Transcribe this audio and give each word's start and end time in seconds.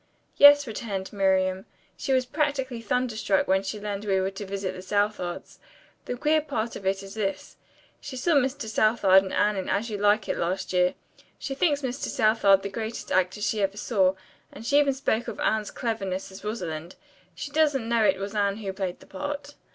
"Yes," 0.35 0.65
returned 0.65 1.13
Miriam. 1.13 1.65
"She 1.95 2.11
was 2.11 2.25
practically 2.25 2.81
thunderstruck 2.81 3.47
when 3.47 3.61
she 3.61 3.79
learned 3.79 4.03
we 4.03 4.19
were 4.19 4.31
to 4.31 4.47
visit 4.47 4.73
the 4.73 4.81
Southards. 4.81 5.59
The 6.05 6.17
queer 6.17 6.41
part 6.41 6.75
of 6.75 6.87
it 6.87 7.03
is 7.03 7.13
this. 7.13 7.57
She 7.99 8.17
saw 8.17 8.31
Mr. 8.33 8.65
Southard 8.65 9.21
and 9.21 9.31
Anne 9.31 9.55
in 9.57 9.69
'As 9.69 9.91
You 9.91 9.99
Like 9.99 10.27
It' 10.27 10.39
last 10.39 10.73
year. 10.73 10.95
She 11.37 11.53
thinks 11.53 11.83
Mr. 11.83 12.07
Southard 12.07 12.63
the 12.63 12.67
greatest 12.69 13.11
actor 13.11 13.41
she 13.41 13.61
ever 13.61 13.77
saw, 13.77 14.15
and 14.51 14.65
she 14.65 14.79
even 14.79 14.95
spoke 14.95 15.27
of 15.27 15.39
Anne's 15.39 15.69
cleverness 15.69 16.31
as 16.31 16.43
Rosalind; 16.43 16.95
she 17.35 17.51
doesn't 17.51 17.87
know 17.87 18.03
it 18.03 18.17
was 18.17 18.33
Anne 18.33 18.57
who 18.57 18.73
played 18.73 19.01
the 19.01 19.05
part." 19.05 19.53